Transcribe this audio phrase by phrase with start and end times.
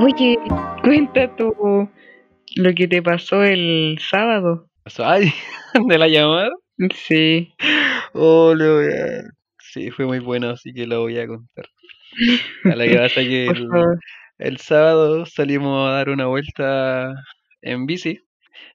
[0.00, 0.38] Oye,
[0.82, 1.88] cuenta tú
[2.56, 4.66] lo que te pasó el sábado.
[4.98, 5.32] Ay,
[5.88, 6.50] de la llamada.
[6.94, 7.52] Sí.
[8.14, 11.66] Oh, lo a- Sí, fue muy bueno, así que lo voy a contar.
[12.64, 13.68] A la que pasa que el,
[14.38, 17.14] el sábado salimos a dar una vuelta
[17.62, 18.18] en bici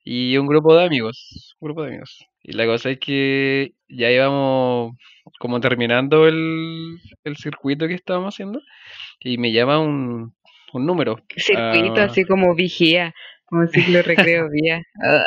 [0.06, 2.26] y un grupo de amigos, un grupo de amigos.
[2.44, 4.94] Y la cosa es que ya íbamos
[5.40, 8.62] como terminando el, el circuito que estábamos haciendo
[9.20, 10.34] y me llama un,
[10.78, 11.18] un número.
[11.36, 13.14] Circuito, Ah, así como vigía,
[13.46, 14.82] como ciclo recreo vía.
[15.04, 15.26] Ah,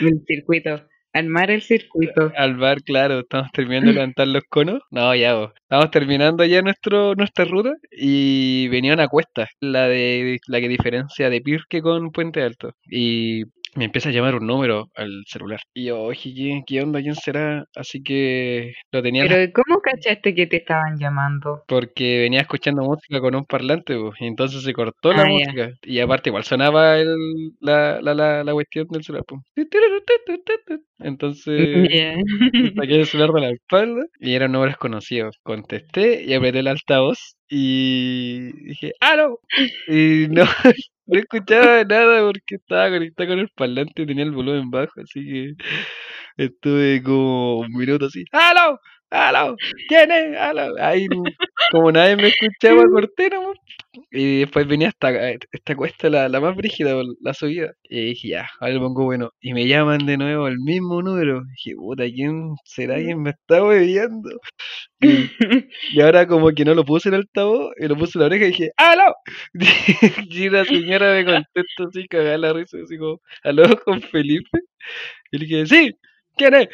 [0.00, 0.86] el circuito.
[1.12, 2.32] Armar el circuito.
[2.36, 4.80] Al bar, claro, estamos terminando de levantar los conos.
[4.90, 5.52] No, ya, vos.
[5.62, 11.30] Estamos terminando ya nuestro, nuestra ruta y venía una cuesta, la de la que diferencia
[11.30, 12.72] de Pirque con Puente Alto.
[12.90, 15.60] Y me empieza a llamar un número al celular.
[15.74, 17.00] Y yo, oye, ¿quién- ¿qué onda?
[17.00, 17.64] ¿Quién será?
[17.76, 21.62] Así que lo tenía Pero ¿cómo cachaste que te estaban llamando?
[21.66, 25.30] porque venía escuchando música con un parlante, pues, y entonces se cortó la Ah, ya.
[25.30, 25.70] música.
[25.82, 27.08] Y aparte igual sonaba el,
[27.60, 29.24] la, la, la, la cuestión del celular.
[29.26, 29.40] pues.
[30.98, 31.78] Entonces...
[32.52, 35.30] Me saqué el celular de la espalda y era un número desconocido.
[35.42, 39.40] Contesté y apreté el altavoz y dije, ¡Aló!
[39.88, 40.44] Y no,
[41.06, 45.24] no escuchaba nada porque estaba conectado con el parlante y tenía el volumen bajo, así
[45.24, 45.54] que
[46.44, 48.78] estuve como un minuto así, ¡Aló!
[49.10, 49.56] ¡Aló!
[49.88, 50.36] ¿Quién es?
[50.36, 50.74] ¡Aló!
[50.80, 51.06] Ahí
[51.70, 53.56] como nadie me escuchaba, corté nomás.
[54.10, 55.10] Y después venía esta,
[55.52, 57.72] esta cuesta, la, la más brígida, la subida.
[57.84, 59.30] Y dije, ya, ahora le pongo bueno.
[59.40, 61.42] Y me llaman de nuevo al mismo número.
[61.56, 62.96] dije, puta, ¿quién será?
[62.96, 64.30] ¿Quién me está bebiendo?
[65.00, 65.30] Y,
[65.92, 68.44] y ahora como que no lo puse en altavoz, y lo puse en la oreja
[68.46, 69.14] y dije, ¡Aló!
[70.30, 74.58] Y la señora me contesta así, cagada la risa, así como, ¿Aló con Felipe?
[75.32, 75.94] Y le dije, ¡Sí!
[76.36, 76.68] ¿Quién es?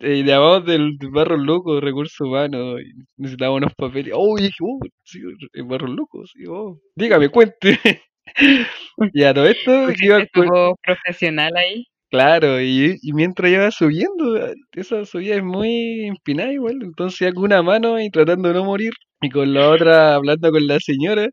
[0.00, 4.12] Eh, llamamos del Barro Loco, Recursos Humanos, y necesitamos unos papeles.
[4.16, 5.20] Oh, y dije, oh, sí,
[5.52, 6.78] el Barro Loco, sí, oh.
[6.94, 7.78] Dígame, cuente.
[9.12, 11.84] y a todo esto, iba con- profesional ahí.
[12.10, 17.44] claro, y, y mientras iba subiendo, esa subida es muy empinada igual, entonces iba con
[17.44, 21.28] una mano y tratando de no morir, y con la otra hablando con la señora.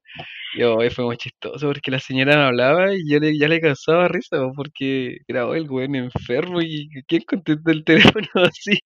[0.53, 3.59] Y oh, fue muy chistoso porque la señora me hablaba y yo le, ya le
[3.61, 8.79] causaba risa, po, porque era oh, el güey enfermo y ¿quién contesta el teléfono así?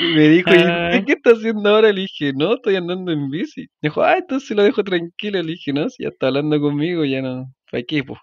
[0.00, 0.90] Y me dijo, ¿y Ah.
[0.92, 1.92] usted qué está haciendo ahora?
[1.92, 3.62] Le dije, no, estoy andando en bici.
[3.82, 5.42] Me dijo, ah, entonces lo dejo tranquilo.
[5.42, 8.18] Le dije, no, si ya está hablando conmigo, ya no, ¿para qué, po?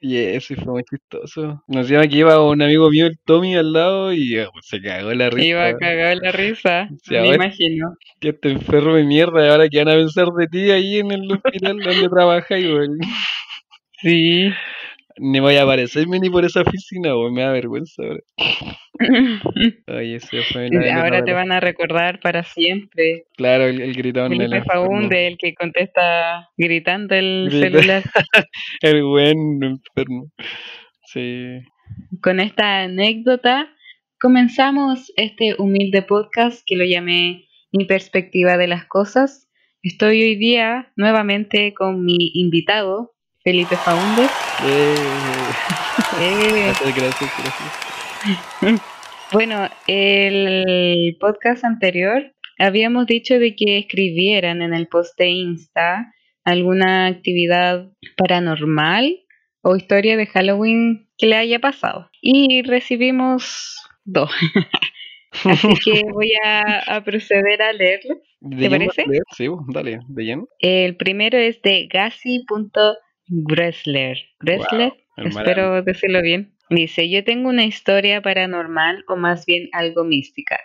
[0.00, 1.62] Y eso y fue muy chistoso.
[1.68, 5.12] Nos llama que iba un amigo mío, el Tommy, al lado y oh, se cagó
[5.14, 5.46] la risa.
[5.48, 7.94] Iba a cagar la risa, me ahora- imagino.
[8.20, 11.30] Que este enfermo de mierda, ahora que van a pensar de ti ahí en el
[11.32, 12.88] hospital donde trabajas, güey.
[14.02, 14.50] Sí.
[15.18, 18.20] Ni voy a aparecerme ni por esa oficina, güey, me da vergüenza ahora.
[19.86, 23.24] Ay, ese fue la Ahora te van a recordar para siempre.
[23.36, 24.66] Claro, el, el gritón del Felipe.
[24.66, 27.66] Faunde, el que contesta gritando el Grita.
[27.66, 28.02] celular.
[28.82, 30.30] El buen enfermo.
[31.06, 31.60] Sí.
[32.22, 33.68] Con esta anécdota
[34.20, 39.48] comenzamos este humilde podcast que lo llamé Mi perspectiva de las cosas.
[39.82, 43.15] Estoy hoy día nuevamente con mi invitado,
[43.46, 44.28] Felipe Faundes.
[44.64, 44.94] Eh,
[46.20, 48.82] Eh, gracias, gracias, gracias.
[49.32, 56.12] Bueno, el podcast anterior habíamos dicho de que escribieran en el post de Insta
[56.44, 59.16] alguna actividad paranormal
[59.62, 62.10] o historia de Halloween que le haya pasado.
[62.20, 64.30] Y recibimos dos.
[65.44, 68.16] Así que voy a, a proceder a leerlo.
[68.40, 69.04] ¿De ¿Te parece?
[69.06, 69.22] leer?
[69.36, 70.48] Sí, dale, de lleno.
[70.58, 72.96] El primero es de Gassi.Gressler.
[74.40, 76.54] Gressler, el espero decirlo bien.
[76.70, 80.58] Dice, yo tengo una historia paranormal o más bien algo mística,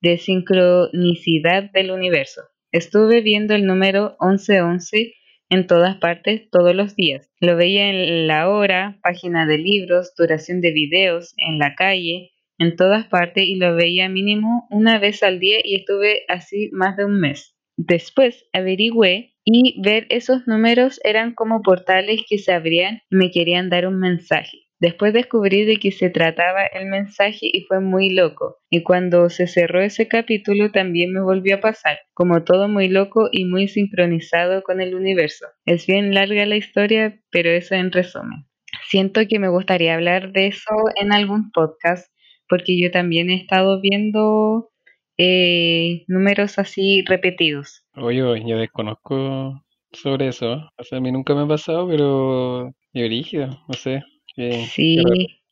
[0.00, 2.42] de sincronicidad del universo.
[2.70, 5.14] Estuve viendo el número 1111
[5.50, 7.30] en todas partes todos los días.
[7.40, 12.76] Lo veía en la hora, página de libros, duración de videos, en la calle, en
[12.76, 17.04] todas partes y lo veía mínimo una vez al día y estuve así más de
[17.04, 17.57] un mes.
[17.80, 23.70] Después averigüé y ver esos números eran como portales que se abrían y me querían
[23.70, 24.64] dar un mensaje.
[24.80, 28.56] Después descubrí de qué se trataba el mensaje y fue muy loco.
[28.68, 33.28] Y cuando se cerró ese capítulo también me volvió a pasar, como todo muy loco
[33.30, 35.46] y muy sincronizado con el universo.
[35.64, 38.46] Es bien larga la historia, pero eso en resumen.
[38.88, 42.12] Siento que me gustaría hablar de eso en algún podcast,
[42.48, 44.70] porque yo también he estado viendo
[45.18, 47.84] eh, números así repetidos.
[47.96, 49.62] Oye, yo desconozco
[49.92, 50.70] sobre eso.
[50.76, 54.02] O sea, a mí nunca me ha pasado, pero yo rígido, no sé.
[54.34, 54.96] Sí.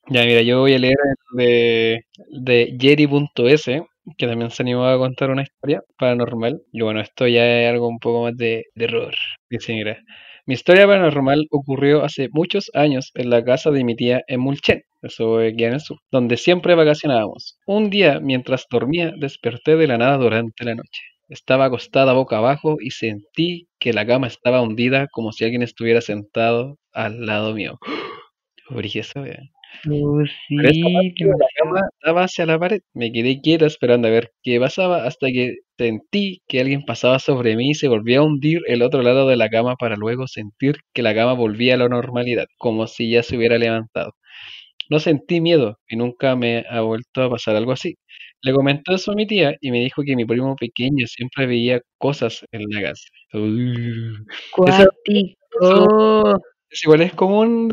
[0.09, 0.97] Ya, mira, yo voy a leer
[1.33, 3.85] de, de Jerry.s
[4.17, 6.63] que también se animó a contar una historia paranormal.
[6.73, 9.15] Y bueno, esto ya es algo un poco más de, de horror,
[9.51, 9.99] dice mira.
[10.47, 14.83] Mi historia paranormal ocurrió hace muchos años en la casa de mi tía en Mulchen,
[15.03, 15.81] eso es en el
[16.13, 17.59] donde siempre vacacionábamos.
[17.67, 21.03] Un día, mientras dormía, desperté de la nada durante la noche.
[21.29, 26.01] Estaba acostada boca abajo y sentí que la cama estaba hundida como si alguien estuviera
[26.01, 27.81] sentado al lado mío.
[29.89, 32.81] Oh, sí, la cama daba hacia la pared.
[32.95, 37.57] Me quedé quieta esperando a ver qué pasaba hasta que sentí que alguien pasaba sobre
[37.57, 40.77] mí y se volvía a hundir el otro lado de la cama para luego sentir
[40.93, 44.15] que la cama volvía a la normalidad, como si ya se hubiera levantado.
[44.89, 47.97] No sentí miedo y nunca me ha vuelto a pasar algo así.
[48.43, 51.81] Le comenté eso a mi tía y me dijo que mi primo pequeño siempre veía
[51.99, 53.05] cosas en la casa.
[53.33, 54.87] Es
[56.85, 57.71] igual es común,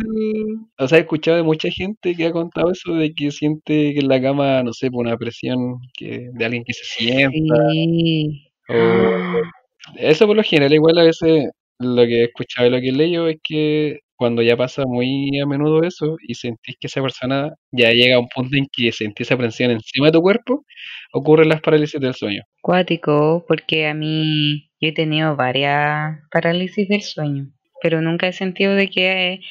[0.78, 4.00] o sea, he escuchado de mucha gente que ha contado eso de que siente que
[4.00, 8.48] en la cama, no sé, por una presión que, de alguien que se sienta, Sí.
[8.70, 9.42] o
[9.98, 12.92] eso por lo general, igual a veces lo que he escuchado y lo que he
[12.94, 17.54] leído es que cuando ya pasa muy a menudo eso y sentís que esa persona
[17.72, 20.64] ya llega a un punto en que sentís esa presión encima de tu cuerpo,
[21.12, 22.42] ocurren las parálisis del sueño.
[22.62, 27.48] Cuático, porque a mí yo he tenido varias parálisis del sueño,
[27.84, 29.42] pero nunca he sentido de que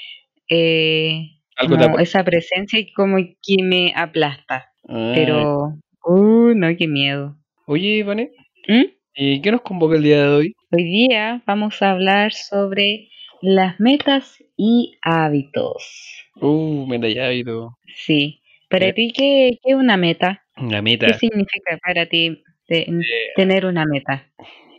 [0.48, 4.72] eh, Algo como esa presencia como que me aplasta.
[4.88, 5.74] Ah, Pero,
[6.04, 7.36] uh, no, qué miedo.
[7.66, 8.30] Oye, Vane,
[8.66, 8.84] ¿Mm?
[9.14, 10.56] ¿y qué nos convoca el día de hoy?
[10.70, 13.10] Hoy día vamos a hablar sobre
[13.42, 15.84] las metas y hábitos.
[16.40, 17.76] Uh, medallado.
[17.94, 18.40] Sí.
[18.70, 18.94] Para Ya.
[18.94, 20.42] ti, ¿qué, qué es una meta?
[20.56, 21.18] Una ¿Qué meta.
[21.18, 23.02] significa para ti de- Eh,
[23.36, 24.26] tener una meta?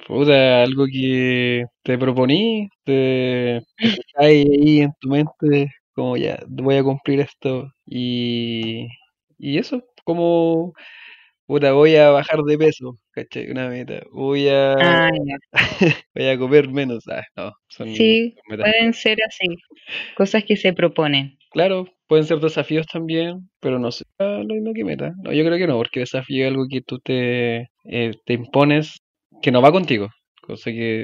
[0.07, 6.83] Puta, algo que te proponí, te, te ahí en tu mente, como ya, voy a
[6.83, 7.69] cumplir esto.
[7.85, 8.87] Y,
[9.37, 10.73] y eso, como,
[11.47, 13.51] puta, voy a bajar de peso, ¿cachai?
[13.51, 14.01] Una meta.
[14.11, 15.09] Voy a, Ah,
[16.15, 17.05] voy a comer menos.
[17.09, 18.71] Ah, no, son Sí, metas.
[18.71, 19.57] pueden ser así,
[20.17, 21.37] cosas que se proponen.
[21.51, 25.13] Claro, pueden ser desafíos también, pero no sé, ah, lo mismo que meta.
[25.23, 29.02] No, yo creo que no, porque desafío es algo que tú te, eh, te impones
[29.43, 30.09] que no va contigo.
[30.41, 31.01] Cosa que,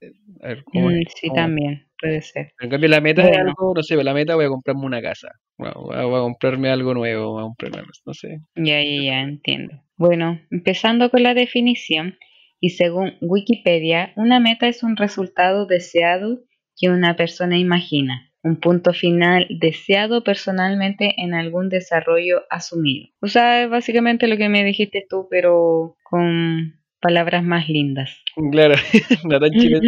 [0.00, 0.12] eh,
[0.42, 0.64] a ver.
[0.72, 2.52] Mm, sí, también, puede ser.
[2.60, 5.28] En cambio, la meta es algo, no sé, la meta voy a comprarme una casa,
[5.56, 8.40] voy a, voy a comprarme algo nuevo, voy a comprarme, no sé.
[8.56, 9.80] Ya, ya, ya, entiendo.
[9.96, 12.16] Bueno, empezando con la definición,
[12.60, 16.40] y según Wikipedia, una meta es un resultado deseado
[16.76, 23.08] que una persona imagina, un punto final deseado personalmente en algún desarrollo asumido.
[23.20, 28.10] O sea, es básicamente lo que me dijiste tú, pero con palabras más lindas.
[28.50, 28.74] Claro,
[29.24, 29.82] no tan chileno.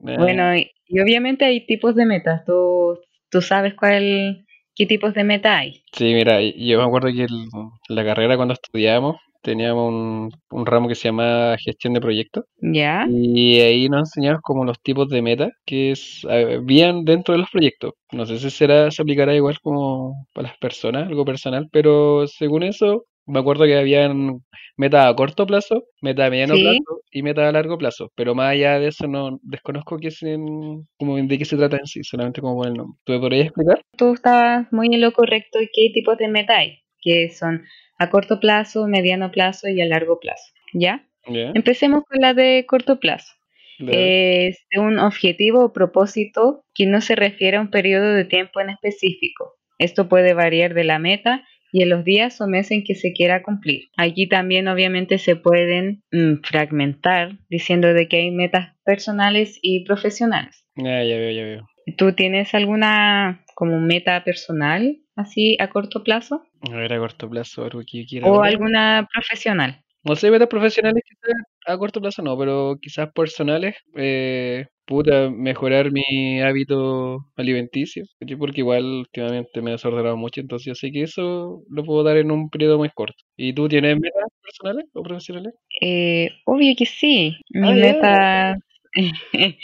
[0.00, 0.16] Nah.
[0.18, 2.44] Bueno, y, y obviamente hay tipos de metas.
[2.44, 2.98] ¿Tú,
[3.30, 5.82] tú sabes cuál, qué tipos de meta hay?
[5.92, 7.48] Sí, mira, yo me acuerdo que el-
[7.88, 12.44] la carrera cuando estudiábamos teníamos un, un ramo que se llama gestión de proyectos.
[12.60, 13.06] ¿Ya?
[13.08, 17.50] Y ahí nos enseñaron como los tipos de metas que es, habían dentro de los
[17.50, 17.92] proyectos.
[18.12, 22.64] No sé si será, se aplicará igual como para las personas, algo personal, pero según
[22.64, 24.40] eso, me acuerdo que habían
[24.76, 26.62] metas a corto plazo, metas a mediano Sí.
[26.62, 28.10] plazo y metas a largo plazo.
[28.14, 31.76] Pero más allá de eso, no desconozco qué es en- como de qué se trata
[31.76, 32.98] en sí, solamente como por el nombre.
[33.04, 33.80] ¿Tú me podrías explicar?
[33.96, 35.60] Tú estás muy en lo correcto.
[35.60, 36.78] ¿Y qué tipos de meta hay?
[37.00, 37.64] Que son
[37.98, 40.52] a corto plazo, mediano plazo y a largo plazo.
[40.72, 41.04] ¿Ya?
[41.26, 43.32] Ya, Empecemos con la de corto plazo.
[43.78, 48.60] la- Es un objetivo o propósito que no se refiere a un periodo de tiempo
[48.60, 49.54] en específico.
[49.78, 53.12] Esto puede variar de la meta y en los días o meses en que se
[53.12, 53.88] quiera cumplir.
[53.96, 60.64] Aquí también obviamente se pueden mm, fragmentar diciendo de que hay metas personales y profesionales.
[60.76, 61.68] Ah, ya veo, ya veo.
[61.96, 67.64] ¿Tú tienes alguna como meta personal así a corto plazo A ver, a corto plazo,
[67.64, 69.82] algo que quiera o alguna profesional?
[70.04, 71.34] No sé, metas profesionales quizás
[71.66, 78.04] a corto plazo no, pero quizás personales, eh, puta, mejorar mi hábito alimenticio,
[78.38, 82.16] porque igual últimamente me he desordenado mucho, entonces yo sé que eso lo puedo dar
[82.18, 83.22] en un periodo muy corto.
[83.36, 85.54] ¿Y tú tienes metas personales o profesionales?
[85.80, 87.36] Eh, obvio que sí.
[87.50, 88.58] Mis Ah, metas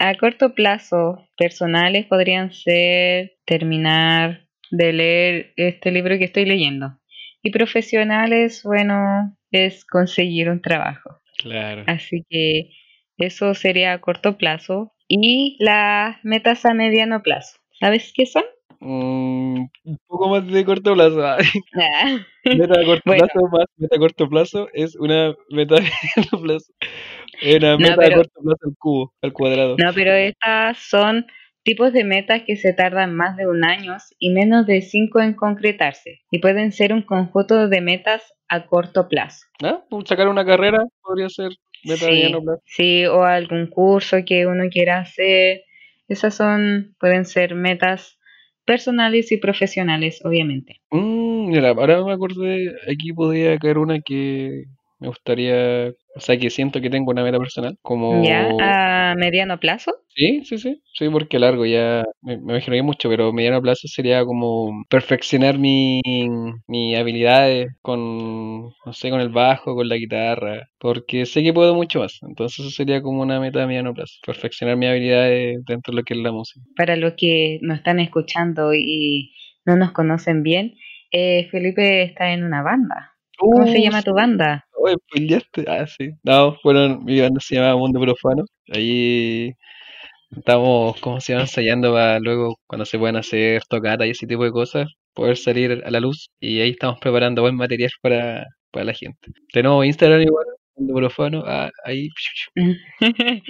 [0.00, 6.98] a corto plazo personales podrían ser terminar de leer este libro que estoy leyendo.
[7.42, 11.20] Y profesionales, bueno, es conseguir un trabajo.
[11.38, 11.82] Claro.
[11.86, 12.70] Así que
[13.20, 14.92] eso sería a corto plazo.
[15.08, 17.58] Y las metas a mediano plazo.
[17.80, 18.44] ¿Sabes qué son?
[18.78, 21.20] Mm, un poco más de corto plazo.
[21.74, 22.18] ah.
[22.44, 23.26] Meta a corto Bueno.
[23.26, 26.72] plazo más meta a corto plazo es una meta a mediano plazo.
[27.42, 29.76] Una No, meta a pero- corto plazo al cubo, al cuadrado.
[29.78, 31.26] No, pero estas son
[31.62, 35.34] tipos de metas que se tardan más de un año y menos de cinco en
[35.34, 39.44] concretarse, y pueden ser un conjunto de metas a corto plazo.
[39.62, 39.82] ¿Ah?
[40.06, 42.32] Sacar una carrera podría ser a Sí,
[42.64, 45.62] sí, o algún curso que uno quiera hacer.
[46.08, 48.18] Esas son, pueden ser metas
[48.64, 50.80] personales y profesionales, obviamente.
[50.90, 54.64] Mm, mira, ahora me acordé, aquí podría caer una que
[54.98, 58.22] me gustaría, o sea, que siento que tengo una meta personal, como...
[58.22, 58.48] ¿Ya?
[58.60, 59.92] ¿A mediano plazo?
[60.14, 64.24] Sí, sí, sí, sí, porque largo ya me, me imagino mucho, pero mediano plazo sería
[64.24, 66.00] como perfeccionar mi,
[66.66, 71.74] mi habilidades con, no sé, con el bajo, con la guitarra, porque sé que puedo
[71.74, 75.92] mucho más, entonces eso sería como una meta a mediano plazo, perfeccionar mis habilidades dentro
[75.92, 76.60] de lo que es la música.
[76.76, 79.32] Para los que nos están escuchando y
[79.64, 80.74] no nos conocen bien,
[81.12, 83.12] eh, Felipe está en una banda.
[83.48, 84.66] ¿Cómo se Uh, llama tu banda?
[84.78, 85.64] Oye, spoileaste.
[85.68, 86.10] Ah, sí.
[86.22, 88.44] No, bueno, mi banda se llama Mundo Profano.
[88.72, 89.52] Ahí
[90.36, 91.42] estamos, ¿cómo se llama?
[91.42, 95.82] Ensayando para luego, cuando se puedan hacer tocatas y ese tipo de cosas, poder salir
[95.84, 96.30] a la luz.
[96.40, 99.30] Y ahí estamos preparando buen material para, para la gente.
[99.52, 100.46] Tenemos Instagram igual,
[100.94, 101.42] Profano.
[101.46, 102.08] Ah, ahí.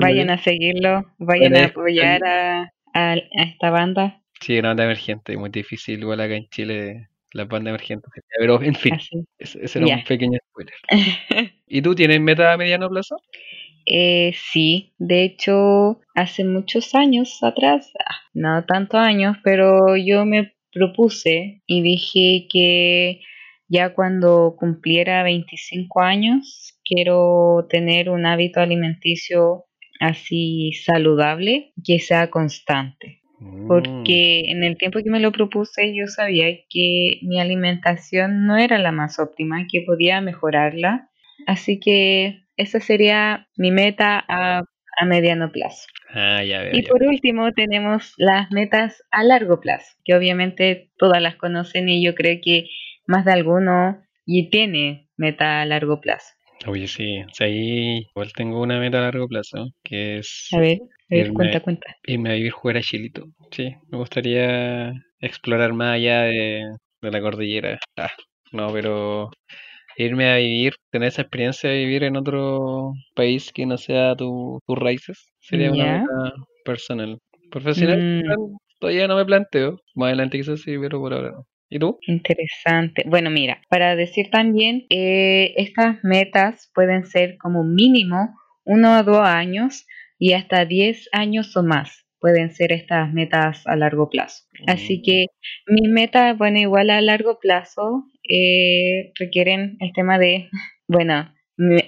[0.00, 2.62] Vayan a seguirlo, vayan a apoyar a,
[2.94, 4.20] a- a esta banda.
[4.40, 8.10] Sí, una banda emergente, muy difícil igual acá en Chile, las bandas emergentes.
[8.38, 8.94] Pero, en fin,
[9.38, 10.74] ese, ese era un pequeño spoiler.
[11.68, 13.16] ¿Y tú tienes meta a mediano plazo?
[13.86, 20.54] Eh, sí, de hecho, hace muchos años atrás, ah, no tantos años, pero yo me
[20.72, 23.20] propuse y dije que
[23.68, 29.64] ya cuando cumpliera 25 años, quiero tener un hábito alimenticio
[30.00, 33.22] así saludable que sea constante.
[33.38, 38.56] Mm, Porque en el tiempo que me lo propuse yo sabía que mi alimentación no
[38.56, 41.10] era la más óptima, que podía mejorarla.
[41.46, 44.62] Así que esa sería mi meta a,
[44.98, 45.86] a mediano plazo.
[46.14, 46.72] Ah, ya veo.
[46.74, 51.88] Y ya por último tenemos las metas a largo plazo, que obviamente todas las conocen
[51.88, 52.68] y yo creo que
[53.06, 56.26] más de alguno y tiene meta a largo plazo.
[56.66, 60.58] Oye, sí, o sea, ahí igual tengo una meta a largo plazo, que es A
[60.58, 61.96] ver, a ver, Irme- cuenta, cuenta.
[62.06, 63.26] irme a vivir fuera a Chilito.
[63.50, 66.64] Sí, me gustaría explorar más allá de,
[67.02, 67.78] de la cordillera.
[67.96, 68.10] Ah,
[68.52, 69.30] no, pero
[69.96, 74.60] irme a vivir, tener esa experiencia de vivir en otro país que no sea tu,
[74.66, 76.34] tus raíces, sería una meta
[76.64, 77.18] personal.
[77.50, 78.56] Profesional, Mm.
[78.80, 79.80] todavía no me planteo.
[79.94, 81.46] Más adelante quizás sí, pero por ahora no.
[81.68, 81.98] ¿Y tú?
[82.06, 83.02] Interesante.
[83.06, 88.34] Bueno, mira, para decir también, eh, estas metas pueden ser como mínimo
[88.64, 89.86] uno o dos años
[90.18, 92.05] y hasta 10 años o más.
[92.26, 94.46] Pueden ser estas metas a largo plazo.
[94.66, 95.02] Así Mm.
[95.04, 95.26] que
[95.68, 100.48] mis metas, bueno, igual a largo plazo, eh, requieren el tema de,
[100.88, 101.32] bueno,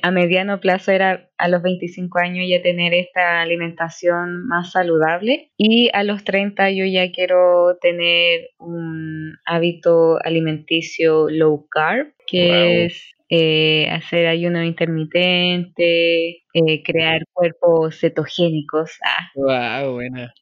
[0.03, 5.91] a mediano plazo era a los 25 años ya tener esta alimentación más saludable y
[5.93, 12.87] a los 30 yo ya quiero tener un hábito alimenticio low carb, que Wow.
[12.87, 18.93] es eh, hacer ayuno intermitente, eh, crear cuerpos cetogénicos.
[19.05, 20.33] Ah, Wow, buena.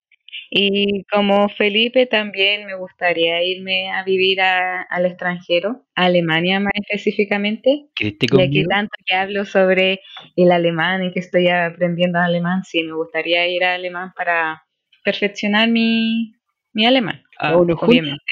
[0.51, 6.73] y como Felipe también me gustaría irme a vivir a- al extranjero, a Alemania más
[6.75, 8.69] específicamente, ¿Queriste ya que conmigo?
[8.71, 10.01] tanto que hablo sobre
[10.37, 14.63] el alemán y que estoy aprendiendo alemán, sí, me gustaría ir a alemán para
[15.05, 16.35] perfeccionar mi,
[16.73, 18.23] mi alemán, Ah, juntos, obviamente.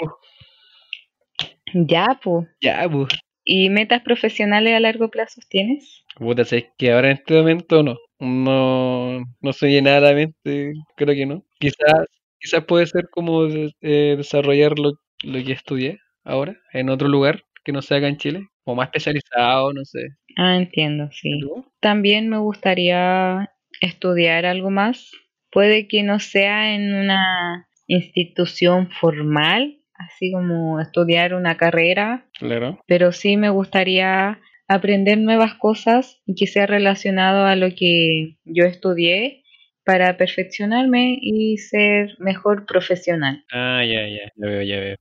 [1.74, 2.46] Ya, pues.
[2.60, 3.08] Ya, pues.
[3.44, 6.04] ¿Y metas profesionales a largo plazo tienes?
[6.16, 7.98] Puta, es que ahora en este momento no.
[8.18, 11.44] No, no se me nada mente, creo que no.
[11.58, 12.06] Quizás,
[12.38, 14.92] quizás puede ser como eh, desarrollar lo,
[15.24, 18.86] lo que estudié ahora en otro lugar que no sea acá en Chile, o más
[18.88, 20.08] especializado, no sé.
[20.36, 21.40] Ah, entiendo, ¿Y sí.
[21.40, 21.64] tú?
[21.80, 25.10] También me gustaría estudiar algo más.
[25.50, 32.78] Puede que no sea en una institución formal, así como estudiar una carrera, Claro.
[32.86, 38.64] pero sí me gustaría aprender nuevas cosas y que sea relacionado a lo que yo
[38.64, 39.42] estudié
[39.84, 43.44] para perfeccionarme y ser mejor profesional.
[43.52, 44.96] Ah, ya, ya, ya veo, ya veo.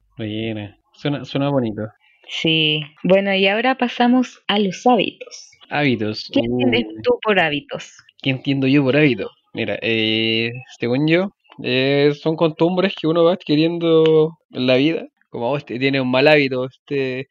[0.93, 1.83] Suena, suena bonito.
[2.27, 2.81] Sí.
[3.03, 5.49] Bueno, y ahora pasamos a los hábitos.
[5.69, 6.29] Hábitos.
[6.33, 7.93] ¿Qué entiendes Uy, tú por hábitos?
[8.21, 9.29] ¿qué entiendo yo por hábito?
[9.53, 15.05] Mira, eh, según yo, eh, son costumbres que uno va adquiriendo en la vida.
[15.29, 17.27] Como oh, este tiene un mal hábito, este,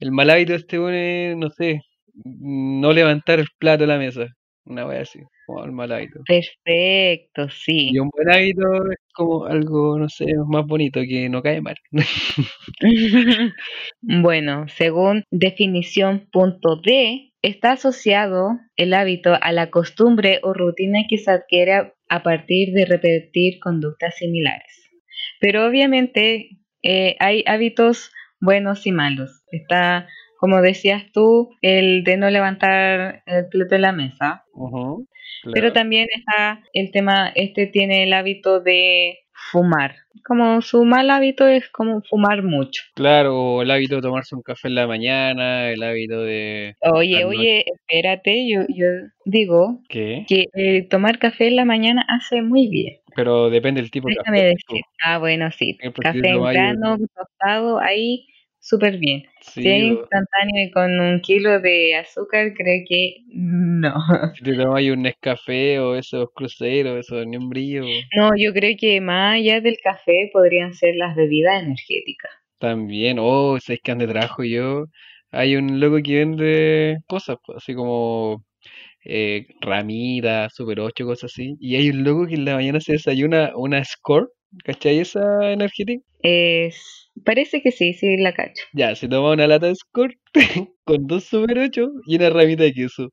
[0.00, 1.82] el mal hábito este es, no sé,
[2.24, 4.26] no levantar el plato de la mesa.
[4.64, 6.20] Una wea así, como el mal hábito.
[6.26, 7.90] Perfecto, sí.
[7.92, 11.76] Y un buen hábito es como algo, no sé, más bonito que no cae mal.
[14.02, 21.18] Bueno, según definición punto D, está asociado el hábito a la costumbre o rutina que
[21.18, 24.90] se adquiere a, partir de repetir conductas similares.
[25.40, 29.42] Pero obviamente eh, hay hábitos buenos y malos.
[29.50, 30.08] Está,
[30.42, 34.44] como decías tú, el de no levantar el plato de la mesa.
[35.52, 39.20] Pero también está el tema, este tiene el hábito de
[39.52, 39.94] fumar.
[40.26, 42.82] Como su mal hábito es como fumar mucho.
[42.96, 46.74] Claro, el hábito de tomarse un café en la mañana, el hábito de...
[46.92, 48.88] Oye, oye, espérate, yo, yo
[49.24, 52.96] digo que eh, tomar café en la mañana hace muy bien.
[53.14, 54.42] Pero depende del tipo de café.
[54.42, 54.82] Decir.
[55.04, 55.78] Ah, bueno, sí.
[56.00, 58.26] Café en grano, tostado, ahí
[58.62, 59.24] súper bien.
[59.40, 63.92] si es instantáneo y con un kilo de azúcar, creo que no.
[64.34, 67.82] Si tomas un Nescafé o esos cruceros, esos ni un brillo.
[68.16, 72.30] No, yo creo que más allá del café podrían ser las bebidas energéticas.
[72.58, 74.86] También, oh, ¿sabes que ande trabajo yo?
[75.32, 78.44] Hay un loco que vende cosas, pues, así como
[79.04, 79.46] eh,
[80.50, 81.56] super 8, cosas así.
[81.58, 84.28] Y hay un loco que en la mañana se desayuna una score,
[84.64, 86.04] ¿cachai esa energética?
[86.22, 88.64] Es Parece que sí, sí, la cacho.
[88.72, 90.18] Ya, se toma una lata de Score
[90.84, 93.12] con dos Super 8 y una ramita de queso.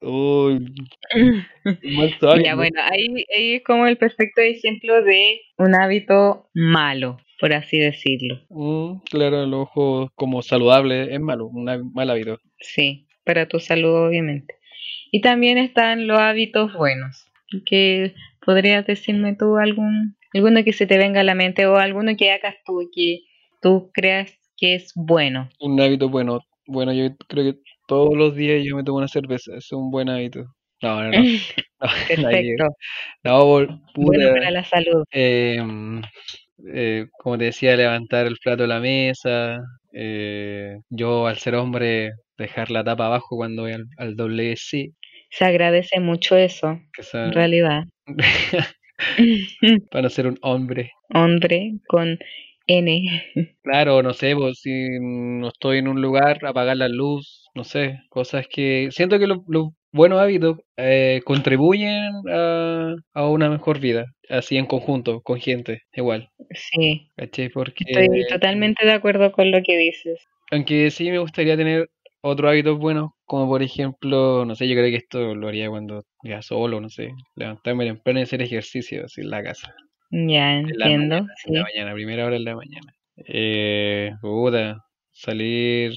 [0.00, 0.74] Uy,
[2.44, 8.40] ya, bueno, ahí, es como el perfecto ejemplo de un hábito malo, por así decirlo.
[8.50, 11.64] Mm, claro, el ojo como saludable es malo, un
[11.94, 12.38] mal hábito.
[12.60, 14.54] Sí, para tu salud, obviamente.
[15.10, 17.26] Y también están los hábitos buenos,
[17.64, 18.14] que
[18.44, 22.30] podrías decirme tú algún alguno que se te venga a la mente o alguno que
[22.30, 23.20] hagas tú que
[23.60, 25.48] tú creas que es bueno.
[25.60, 26.40] Un hábito bueno.
[26.66, 30.08] Bueno, yo creo que todos los días yo me tomo una cerveza, es un buen
[30.08, 30.44] hábito.
[30.82, 31.12] No, no, no.
[32.08, 32.64] Perfecto.
[33.22, 33.44] No,
[33.94, 35.04] bueno para la salud.
[35.10, 36.02] Em,
[36.72, 39.58] eh, como te decía, levantar el plato de la mesa.
[39.92, 44.92] Eh, yo, al ser hombre, dejar la tapa abajo cuando voy al, doble C.
[45.30, 46.78] Se agradece mucho eso,
[47.12, 47.84] en realidad.
[49.90, 50.92] Para ser un hombre.
[51.12, 52.18] Hombre con
[52.66, 53.22] N.
[53.62, 58.00] Claro, no sé, pues, si no estoy en un lugar, apagar la luz, no sé,
[58.08, 59.38] cosas que siento que los
[59.92, 66.28] buenos hábitos eh, contribuyen a, a, una mejor vida, así en conjunto, con gente, igual.
[66.52, 67.08] Sí.
[67.52, 67.84] Porque...
[67.86, 70.24] Estoy totalmente de acuerdo con lo que dices.
[70.52, 71.88] Aunque sí me gustaría tener
[72.20, 76.04] otros hábitos buenos, como por ejemplo, no sé, yo creo que esto lo haría cuando
[76.22, 79.74] ya solo, no sé, levantarme temprano y hacer ejercicio así en la casa.
[80.24, 81.26] Ya, entiendo.
[81.44, 82.94] En la mañana, primera hora de la mañana.
[83.26, 85.94] Eh, puta, salir,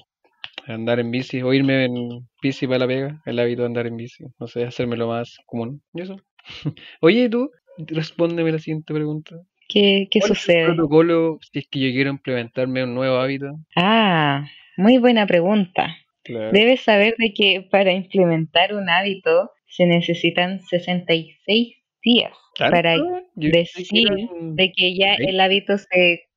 [0.67, 3.95] andar en bici, o irme en bici para la pega, el hábito de andar en
[3.95, 5.81] bici, no sé, hacerme lo más común.
[5.93, 6.17] ¿Y eso?
[7.01, 9.37] Oye, tú, respóndeme la siguiente pregunta.
[9.69, 10.63] ¿Qué, qué sucede?
[10.63, 13.53] Es el protocolo si es que yo quiero implementarme un nuevo hábito?
[13.77, 15.95] Ah, muy buena pregunta.
[16.25, 22.97] Debes saber de que para implementar un hábito se necesitan 66 días para
[23.35, 24.09] decir
[24.41, 26.27] de que ya el hábito se,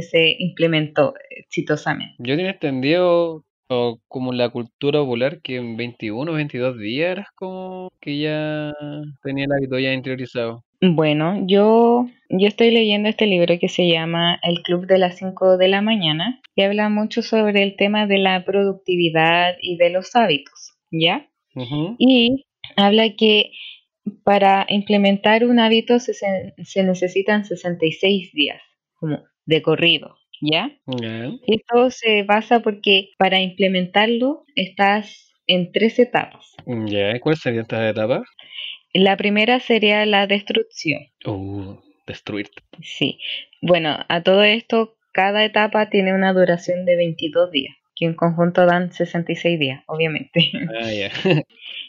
[0.00, 2.14] se implementó exitosamente.
[2.18, 3.44] Yo tenía entendido
[4.08, 8.72] como la cultura popular que en 21 o 22 días eras como que ya
[9.22, 10.64] tenía el hábito ya interiorizado.
[10.80, 15.58] Bueno, yo, yo estoy leyendo este libro que se llama El Club de las 5
[15.58, 20.14] de la mañana y habla mucho sobre el tema de la productividad y de los
[20.14, 21.28] hábitos, ¿ya?
[21.98, 23.50] Y habla que
[24.24, 28.62] para implementar un hábito se, se necesitan 66 días,
[28.94, 30.70] como de corrido, ¿ya?
[31.46, 36.54] Esto se basa porque para implementarlo estás en tres etapas.
[36.66, 37.18] ¿Ya?
[37.20, 38.22] ¿Cuáles serían estas etapas?
[38.92, 41.00] La primera sería la destrucción.
[41.24, 42.50] Uh, destruir.
[42.82, 43.18] Sí.
[43.60, 48.66] Bueno, a todo esto, cada etapa tiene una duración de 22 días, que en conjunto
[48.66, 50.50] dan 66 días, obviamente.
[50.80, 51.10] Ah, ya.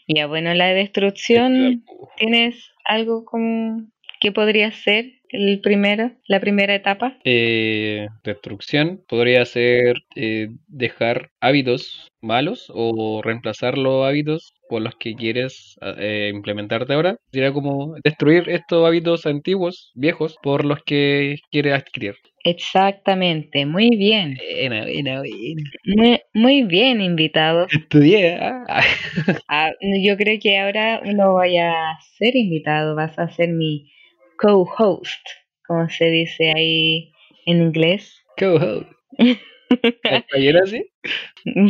[0.09, 1.83] ya, bueno, la destrucción,
[2.17, 3.87] ¿tienes algo como
[4.19, 7.17] que podría ser el primero, la primera etapa?
[7.23, 15.15] Eh, destrucción podría ser eh, dejar hábitos malos o reemplazar los hábitos por los que
[15.15, 17.17] quieres eh, implementarte ahora.
[17.33, 22.15] Sería como destruir estos hábitos antiguos, viejos, por los que quieres adquirir.
[22.45, 24.37] Exactamente, muy bien.
[24.37, 25.63] Buena, buena, buena.
[25.85, 27.67] Muy, muy bien, invitado.
[27.69, 28.35] Estudié.
[28.35, 28.65] ¿ah?
[29.49, 33.91] Ah, yo creo que ahora no vaya a ser invitado, vas a ser mi
[34.37, 35.25] co-host,
[35.67, 37.11] como se dice ahí
[37.45, 38.23] en inglés.
[38.37, 38.87] Co-host.
[40.35, 40.91] ¿Ayer así?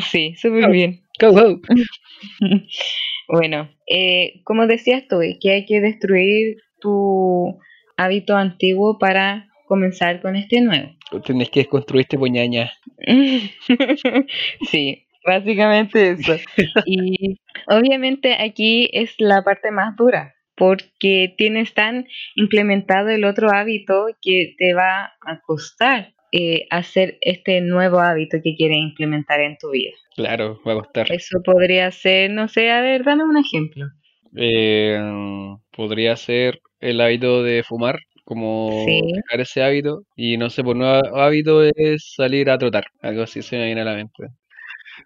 [0.09, 1.01] Sí, súper bien.
[1.19, 1.65] Co-host.
[3.27, 7.59] bueno, eh, como decías tú, que hay que destruir tu
[7.97, 10.89] hábito antiguo para comenzar con este nuevo.
[11.25, 12.71] Tienes que desconstruir este poñaña.
[14.69, 16.35] sí, básicamente eso.
[16.85, 24.07] y obviamente aquí es la parte más dura, porque tienes tan implementado el otro hábito
[24.21, 29.71] que te va a costar eh, hacer este nuevo hábito que quieres implementar en tu
[29.71, 29.91] vida.
[30.15, 31.11] Claro, va a costar.
[31.11, 33.85] Eso podría ser, no sé, a ver, dame un ejemplo.
[34.35, 34.99] Eh,
[35.71, 40.03] podría ser el hábito de fumar, como dejar ese hábito.
[40.15, 42.85] Y no sé, por nuevo hábito es salir a trotar.
[43.01, 44.27] Algo así se me viene a la mente.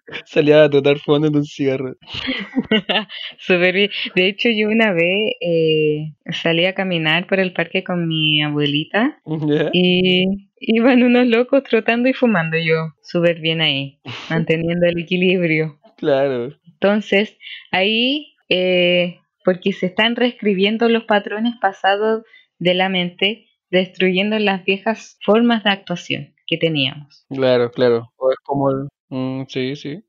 [0.26, 1.94] Salía a trotar fumando un cigarro.
[4.14, 9.20] De hecho, yo una vez eh, salí a caminar por el parque con mi abuelita
[9.72, 12.56] y iban unos locos trotando y fumando.
[12.58, 14.00] Yo, súper bien ahí,
[14.30, 15.78] manteniendo el equilibrio.
[15.96, 16.54] Claro.
[16.66, 17.36] Entonces,
[17.70, 22.24] ahí, eh, porque se están reescribiendo los patrones pasados
[22.58, 27.26] de la mente, destruyendo las viejas formas de actuación que teníamos.
[27.28, 28.12] Claro, claro.
[28.16, 30.02] O es como el, Mm, sí, sí.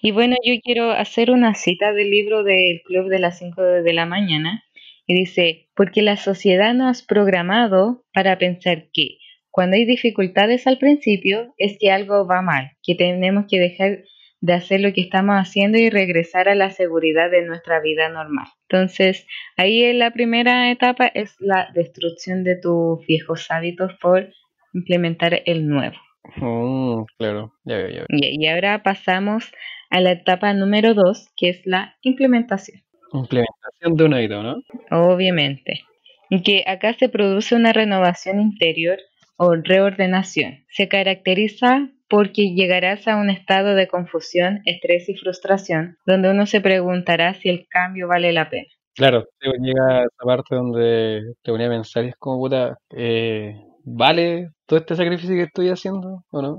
[0.00, 3.92] Y bueno, yo quiero hacer una cita del libro del Club de las 5 de
[3.92, 4.64] la mañana.
[5.06, 9.18] Y dice, porque la sociedad nos ha programado para pensar que
[9.52, 14.04] cuando hay dificultades al principio es que algo va mal, que tenemos que dejar
[14.40, 18.46] de hacer lo que estamos haciendo y regresar a la seguridad de nuestra vida normal.
[18.68, 24.32] Entonces, ahí en la primera etapa es la destrucción de tus viejos hábitos por
[24.72, 25.96] implementar el nuevo.
[26.40, 29.52] Oh, claro, ya veo, ya Y, ahora pasamos
[29.90, 32.80] a la etapa número dos, que es la implementación.
[33.12, 34.62] Implementación de un hábito, ¿no?
[34.90, 35.82] Obviamente.
[36.30, 38.98] Y que acá se produce una renovación interior
[39.36, 40.64] o reordenación.
[40.68, 46.60] Se caracteriza porque llegarás a un estado de confusión, estrés y frustración, donde uno se
[46.60, 48.68] preguntará si el cambio vale la pena.
[48.94, 54.80] Claro, llega esa parte donde te voy a pensar, es como puta, eh, ¿vale todo
[54.80, 56.58] este sacrificio que estoy haciendo o no?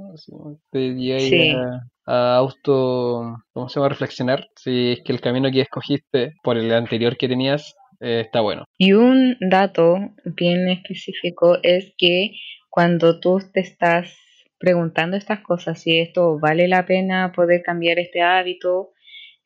[0.72, 3.90] Te llega a, auto, ¿cómo se llama?
[3.90, 8.42] Reflexionar si es que el camino que escogiste por el anterior que tenías eh, está
[8.42, 8.66] bueno.
[8.80, 12.32] Y un dato bien específico es que
[12.74, 14.18] cuando tú te estás
[14.58, 18.94] preguntando estas cosas, si esto vale la pena poder cambiar este hábito,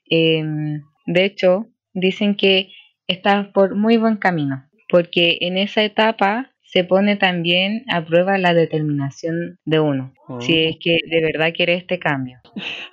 [0.10, 2.70] em, de hecho, dicen que
[3.06, 8.54] estás por muy buen camino, porque en esa etapa se pone también a prueba la
[8.54, 10.70] determinación de uno, si oh.
[10.70, 12.40] es que de verdad quiere este cambio.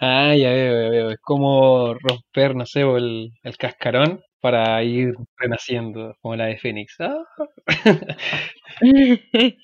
[0.00, 1.10] Ah, ya veo, ya veo.
[1.10, 6.96] Es como romper, no sé, el, el cascarón para ir renaciendo, como la de Fénix.
[6.98, 7.24] Ah.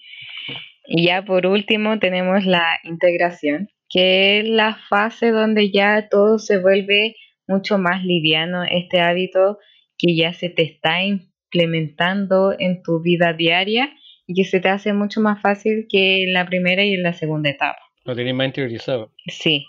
[0.87, 6.59] y ya por último tenemos la integración, que es la fase donde ya todo se
[6.59, 7.17] vuelve
[7.47, 9.59] mucho más liviano, este hábito
[9.99, 13.93] que ya se te está implementando en tu vida diaria
[14.27, 17.13] y que se te hace mucho más fácil que en la primera y en la
[17.13, 17.81] segunda etapa.
[18.05, 19.13] Lo tienes más interiorizado.
[19.27, 19.67] Sí.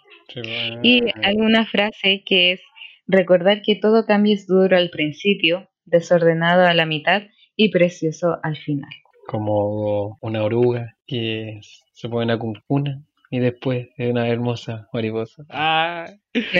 [0.84, 2.62] Y hay una frase que es
[3.08, 7.24] recordar que todo cambio es duro al principio, desordenado a la mitad
[7.56, 8.90] y precioso al final.
[9.28, 11.60] Como una oruga que
[11.92, 15.44] se pone una cuncuna y después es una hermosa mariposa.
[15.50, 16.06] ¡Ah!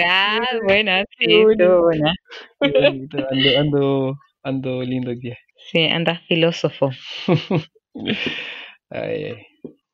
[0.06, 2.14] ah buena, sí, buena.
[2.60, 5.32] Ando, ando, ando lindo aquí.
[5.72, 6.92] Sí, andas filósofo.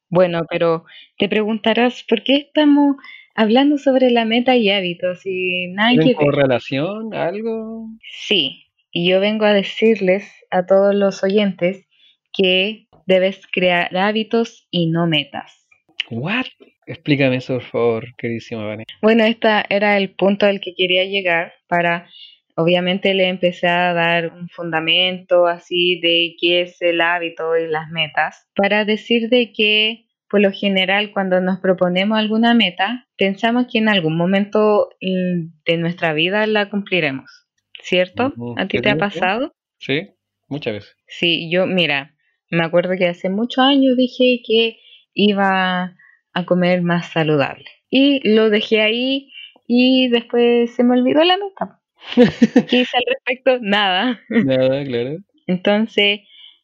[0.10, 0.86] Bueno, pero
[1.20, 2.96] te preguntarás, ¿por qué estamos
[3.36, 5.24] hablando sobre la meta y hábitos?
[5.26, 7.14] Y nada que relación?
[7.14, 7.90] ¿Algo?
[8.02, 11.86] Sí, y yo vengo a decirles a todos los oyentes
[12.34, 15.68] que debes crear hábitos y no metas.
[16.12, 16.46] ¿What?
[16.86, 18.86] Explícame eso, por favor, queridísima Vane.
[19.02, 22.08] Bueno, este era el punto al que quería llegar para
[22.56, 27.90] obviamente le empecé a dar un fundamento así de qué es el hábito y las
[27.90, 33.78] metas para decir de que por lo general cuando nos proponemos alguna meta pensamos que
[33.78, 37.48] en algún momento mm, de nuestra vida la cumpliremos,
[37.82, 38.34] ¿cierto?
[38.58, 39.54] ¿A ti te ha pasado?
[39.78, 40.10] Sí,
[40.48, 40.96] muchas veces.
[41.08, 42.17] Sí, yo mira,
[42.50, 44.78] me acuerdo que hace muchos años dije que
[45.14, 45.96] iba
[46.34, 49.32] a comer más saludable y lo dejé ahí
[49.68, 51.82] y después se me olvidó la meta.
[52.70, 53.58] ¿Qué hice al respecto?
[53.62, 54.22] Nada.
[54.30, 55.18] Nada, claro.
[55.46, 56.22] Entonces,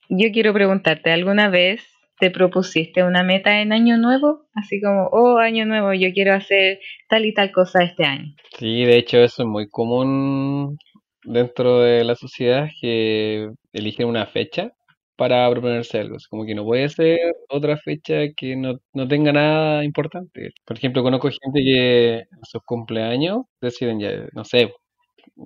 [0.09, 1.85] yo quiero preguntarte, ¿alguna vez
[2.19, 4.45] te propusiste una meta en año nuevo?
[4.53, 8.35] Así como, oh, año nuevo, yo quiero hacer tal y tal cosa este año.
[8.57, 10.77] Sí, de hecho eso es muy común
[11.23, 14.71] dentro de la sociedad que eligen una fecha
[15.15, 16.17] para proponerse algo.
[16.29, 20.51] como que no puede ser otra fecha que no, no tenga nada importante.
[20.65, 24.71] Por ejemplo, conozco gente que en sus cumpleaños deciden ya, no sé,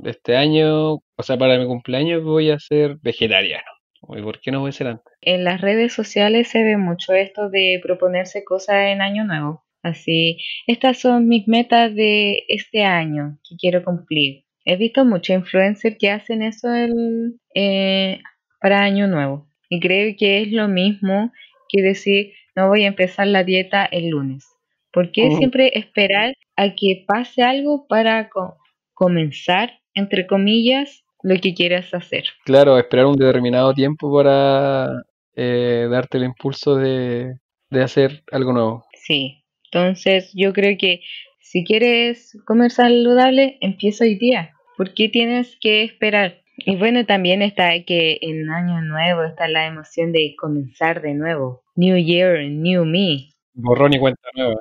[0.04, 3.70] este año, o sea, para mi cumpleaños voy a ser vegetariano.
[4.16, 5.14] ¿Y por qué no voy a ser antes?
[5.22, 9.64] En las redes sociales se ve mucho esto de proponerse cosas en año nuevo.
[9.84, 14.44] Así, estas son mis metas de este año que quiero cumplir.
[14.66, 18.20] he visto muchos influencers que hacen eso el, eh,
[18.60, 19.48] para Año Nuevo.
[19.70, 21.32] Y creo que es lo mismo
[21.70, 24.46] que decir, no voy a empezar la dieta el lunes.
[24.92, 25.38] ¿Por qué Oh.
[25.38, 28.58] siempre esperar a que pase algo para co-
[28.94, 32.24] comenzar, entre comillas, lo que quieras hacer?
[32.46, 34.88] Claro, esperar un determinado tiempo para
[35.36, 37.36] eh, darte el impulso de,
[37.70, 38.86] de hacer algo nuevo.
[38.94, 41.02] Sí, entonces yo creo que
[41.40, 44.52] si quieres comer saludable, empieza hoy día.
[44.78, 46.42] ¿Por qué tienes que esperar?
[46.58, 51.64] Y bueno, también está que en Año Nuevo está la emoción de comenzar de nuevo.
[51.76, 53.30] New Year, New Me.
[53.54, 54.56] Borrón y cuenta nueva.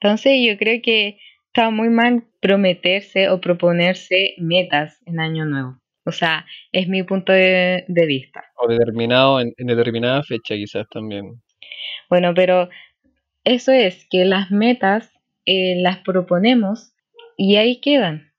[0.00, 5.78] Entonces yo creo que está muy mal prometerse o proponerse metas en Año Nuevo.
[6.04, 8.44] O sea, es mi punto de, de vista.
[8.56, 11.42] O determinado en, en determinada fecha quizás también.
[12.08, 12.68] Bueno, pero
[13.44, 15.12] eso es que las metas
[15.46, 16.92] eh, las proponemos
[17.36, 18.32] y ahí quedan.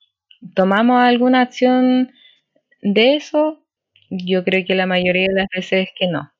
[0.56, 2.12] ¿Tomamos alguna acción
[2.82, 3.66] de eso?
[4.10, 6.32] Yo creo que la mayoría de las veces es que no.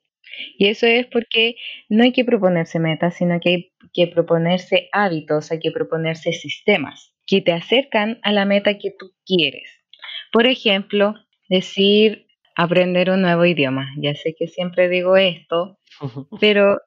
[0.58, 1.56] Y eso es porque
[1.90, 7.14] no hay que proponerse metas, sino que hay que proponerse hábitos, hay que proponerse sistemas
[7.28, 9.70] que te acercan a la meta que tú quieres.
[10.32, 11.16] Por ejemplo,
[11.50, 13.90] decir aprender un nuevo idioma.
[13.98, 15.80] Ya sé que siempre digo esto,
[16.40, 16.80] pero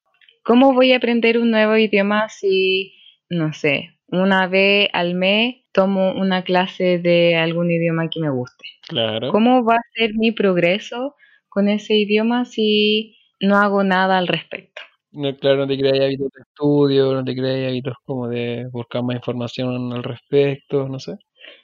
[0.43, 2.95] ¿cómo voy a aprender un nuevo idioma si,
[3.29, 8.65] no sé, una vez al mes tomo una clase de algún idioma que me guste?
[8.89, 9.31] Claro.
[9.31, 11.17] ¿Cómo va a ser mi progreso
[11.49, 14.81] con ese idioma si no hago nada al respecto?
[15.11, 19.03] No, claro, no te creas hábitos de estudio, no te creas hábitos como de buscar
[19.05, 21.19] más información al respecto, no sé.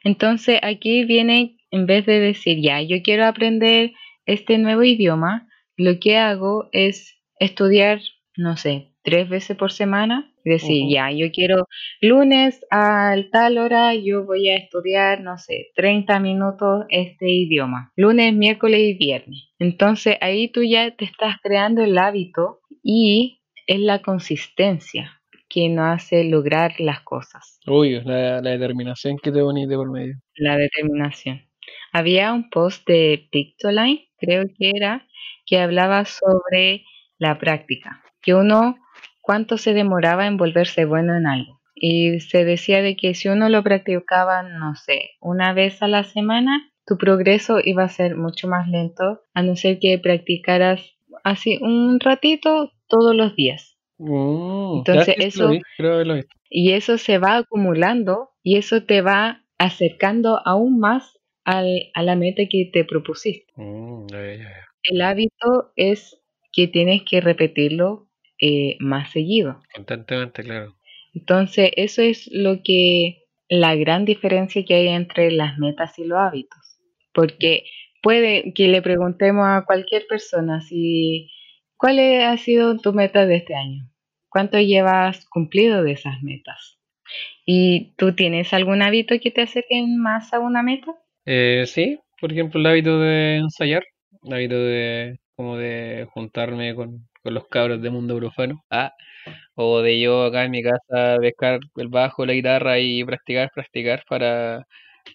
[0.04, 3.92] Entonces aquí viene, en vez de decir, ya, yo quiero aprender
[4.26, 8.00] este nuevo idioma, lo que hago es estudiar,
[8.36, 10.29] no sé, tres veces por semana.
[10.44, 11.66] Decir, ya, yo quiero
[12.00, 17.92] lunes a tal hora, yo voy a estudiar, no sé, 30 minutos este idioma.
[17.96, 19.50] Lunes, miércoles y viernes.
[19.58, 25.96] Entonces ahí tú ya te estás creando el hábito y es la consistencia que nos
[25.96, 30.14] hace lograr las cosas Uy, la, la determinación que te de por medio.
[30.36, 31.42] la determinación.
[31.92, 35.06] Había un post de Pictoline, creo que era,
[35.44, 36.84] que hablaba sobre
[37.18, 38.76] la práctica, que uno
[39.20, 41.60] cuánto se demoraba en volverse bueno en algo.
[41.74, 46.04] Y se decía de que si uno lo practicaba, no sé, una vez a la
[46.04, 50.82] semana, tu progreso iba a ser mucho más lento, a no ser que practicaras
[51.24, 53.76] así un ratito todos los días.
[53.98, 55.60] Mm, Entonces, eso- vi.
[56.50, 62.16] Y eso se va acumulando y eso te va acercando aún más al- a la
[62.16, 63.52] meta que te propusiste.
[63.56, 64.52] Mm, ya.
[64.82, 66.20] El hábito es
[66.52, 68.08] que tienes que repetirlo
[68.40, 69.60] eh, más seguido.
[69.74, 70.76] Constantemente, claro.
[71.14, 76.18] Entonces, eso es lo que la gran diferencia que hay entre las metas y los
[76.18, 76.78] hábitos.
[77.12, 77.64] Porque
[78.02, 81.30] puede que le preguntemos a cualquier persona si
[81.76, 83.90] cuál ha sido tu meta de este año,
[84.28, 86.78] cuánto llevas cumplido de esas metas.
[87.44, 90.94] ¿Y tú tienes algún hábito que te acerque más a una meta?
[91.26, 93.82] Eh, sí, por ejemplo, el hábito de ensayar,
[94.22, 98.92] el hábito de como de juntarme con, con los cabros de Mundo Profano, ah,
[99.54, 104.02] o de yo acá en mi casa pescar el bajo, la guitarra y practicar, practicar
[104.08, 104.64] para,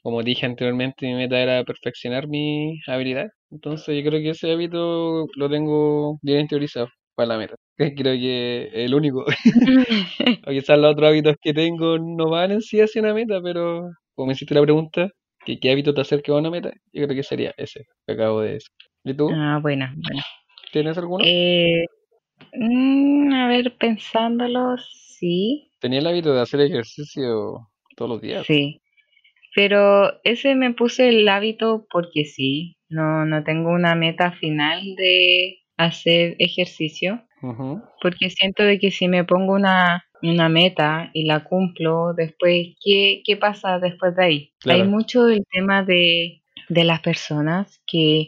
[0.04, 3.28] como dije anteriormente, mi meta era perfeccionar mi habilidad.
[3.52, 7.56] Entonces yo creo que ese hábito lo tengo bien interiorizado para la meta.
[7.98, 9.26] Creo que el único.
[10.48, 13.90] O quizás los otros hábitos que tengo no van en sí hacia una meta, pero
[14.16, 15.10] como me hiciste la pregunta,
[15.46, 18.42] que qué hábito te acerca a una meta, yo creo que sería ese que acabo
[18.42, 18.72] de decir.
[19.06, 19.30] ¿Y tú?
[19.32, 20.22] ah, bueno, bueno.
[20.74, 21.24] ¿Tienes alguno?
[21.26, 21.86] Eh,
[22.54, 28.46] mm, a ver, pensándolo, sí, Tenía el hábito de hacer ejercicio todos los días.
[28.46, 28.82] sí.
[29.56, 35.60] Pero ese me puse el hábito porque sí, no, no tengo una meta final de
[35.78, 37.82] hacer ejercicio, Ujú.
[38.02, 43.22] porque siento de que si me pongo una, una meta y la cumplo, después, ¿qué,
[43.24, 44.54] qué pasa después de ahí?
[44.60, 44.84] Claro.
[44.84, 48.28] Hay mucho el tema de, de las personas que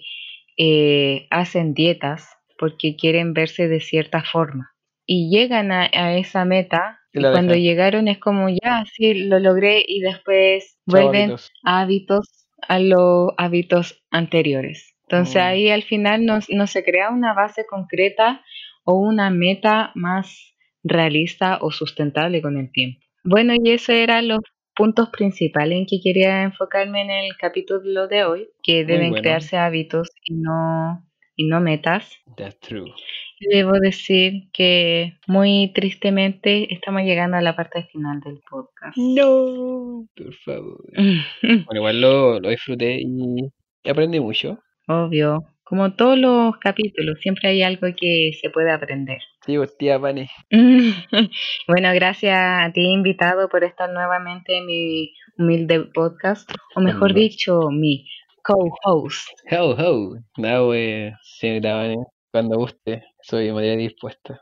[0.58, 4.72] eh, hacen dietas porque quieren verse de cierta forma
[5.06, 7.64] y llegan a, a esa meta Y cuando dejan.
[7.64, 14.04] llegaron es como ya, sí, lo logré y después vuelven a hábitos, a los hábitos
[14.12, 14.96] anteriores.
[15.04, 15.46] Entonces Mm.
[15.46, 18.44] ahí al final no, no se crea una base concreta
[18.84, 23.00] o una meta más realista o sustentable con el tiempo.
[23.24, 24.40] Bueno, y esos eran los
[24.78, 29.24] puntos principales en que quería enfocarme en el capítulo de hoy, que deben bueno.
[29.24, 31.04] crearse hábitos y no,
[31.36, 32.16] y no metas.
[32.38, 32.94] That's true.
[33.40, 38.96] debo decir que muy tristemente estamos llegando a la parte final del podcast.
[38.98, 40.84] No, por favor.
[41.42, 43.52] Bueno, igual lo, lo disfruté y
[43.90, 44.60] aprendí mucho.
[44.88, 49.20] Obvio, como todos los capítulos, siempre hay algo que se puede aprender.
[49.56, 50.28] Pues tía Pani.
[51.68, 57.70] bueno, gracias a ti, invitado, por estar nuevamente en mi humilde podcast, o mejor dicho,
[57.72, 58.06] mi
[58.44, 59.30] co-host.
[59.52, 60.18] Ho, ho.
[60.36, 61.98] Nada, pues, señorita Vane,
[62.30, 64.42] cuando guste, soy más dispuesta.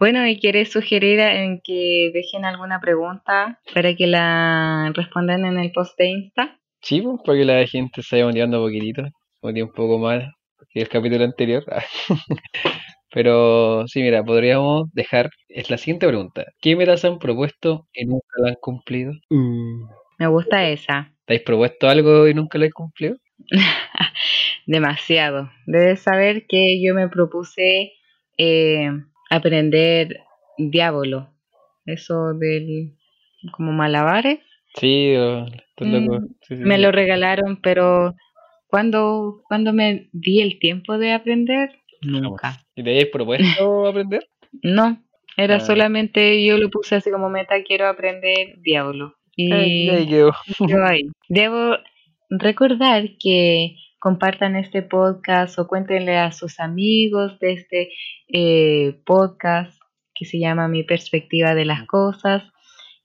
[0.00, 5.72] Bueno, y quieres sugerir en que dejen alguna pregunta para que la respondan en el
[5.72, 6.58] post de Insta.
[6.80, 9.02] Sí, pues, para que la gente se vaya motivando un poquitito,
[9.42, 10.24] motive un poco más
[10.70, 11.64] que el capítulo anterior.
[13.12, 16.46] Pero sí, mira, podríamos dejar, es la siguiente pregunta.
[16.60, 19.12] ¿Qué metas han propuesto y nunca la han cumplido?
[20.18, 21.10] Me gusta esa.
[21.26, 23.16] ¿Te habéis propuesto algo y nunca lo habéis cumplido?
[24.66, 25.50] Demasiado.
[25.66, 27.92] Debes saber que yo me propuse
[28.36, 28.90] eh,
[29.30, 30.20] aprender
[30.58, 31.30] diablo.
[31.86, 32.94] Eso del
[33.52, 34.40] como malabares.
[34.74, 36.18] Sí, o- estás loco.
[36.18, 36.82] Mm, Sí, sí, Me sí.
[36.82, 38.14] lo regalaron, pero
[38.68, 41.70] cuando, cuando me di el tiempo de aprender,
[42.02, 42.58] nunca.
[42.74, 44.28] ¿Y te habéis propuesto aprender?
[44.62, 45.02] No,
[45.36, 45.60] era Ah.
[45.60, 49.14] solamente yo lo puse así como meta, quiero aprender diablo.
[49.36, 50.08] Y Ay,
[50.88, 51.02] ahí.
[51.28, 51.76] Debo
[52.30, 57.90] recordar que compartan este podcast o cuéntenle a sus amigos de este
[58.32, 59.78] eh, podcast
[60.14, 62.42] que se llama Mi perspectiva de las cosas.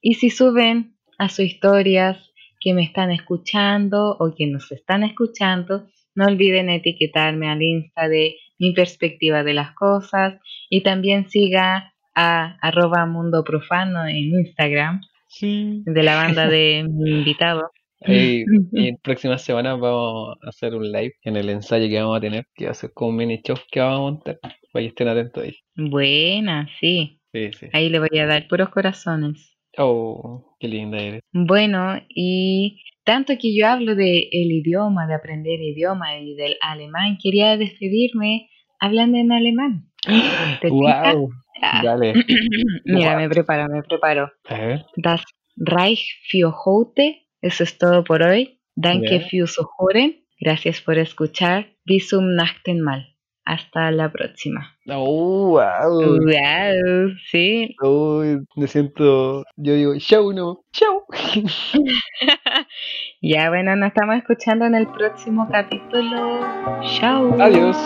[0.01, 5.87] Y si suben a sus historias que me están escuchando o que nos están escuchando,
[6.15, 10.39] no olviden etiquetarme al Insta de Mi perspectiva de las cosas
[10.69, 15.81] y también siga a arroba mundo profano en Instagram Sí.
[15.85, 17.71] de la banda de mi invitado.
[18.05, 22.21] Y en próximas semanas vamos a hacer un live en el ensayo que vamos a
[22.21, 24.39] tener, que va a ser como un mini show que vamos a montar.
[24.73, 25.55] Para que estén atentos ahí.
[25.75, 27.21] Buena, sí.
[27.33, 27.67] Sí, sí.
[27.71, 29.52] Ahí le voy a dar puros corazones.
[29.77, 31.21] Oh, qué linda eres.
[31.31, 37.17] Bueno, y tanto que yo hablo de el idioma, de aprender idioma y del alemán,
[37.21, 39.89] quería despedirme hablando en alemán.
[40.61, 40.69] ¿Te?
[40.69, 41.31] ¡Wow!
[41.61, 42.13] Ah, Dale.
[42.85, 44.31] Mira, me preparo, me preparo.
[44.49, 44.85] A ver.
[44.95, 45.23] Das
[45.55, 47.21] Reich für heute.
[47.41, 48.59] Eso es todo por hoy.
[48.75, 49.27] Danke Ya.
[49.27, 50.25] fürs Zuhören.
[50.39, 51.67] Gracias por escuchar.
[51.85, 53.12] Bis zum nächsten Mal.
[53.45, 54.73] Hasta la próxima.
[54.87, 56.19] Oh, wow.
[56.19, 57.75] Wow, sí.
[57.81, 58.23] Oh,
[58.55, 59.43] me siento.
[59.57, 60.63] Yo digo, chau, no.
[60.71, 61.03] Chau.
[63.21, 66.39] ya bueno, nos estamos escuchando en el próximo capítulo.
[66.99, 67.35] Chao.
[67.41, 67.77] Adiós.